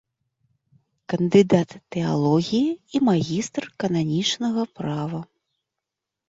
[1.11, 5.21] Кандыдат тэалогіі і магістр кананічнага права.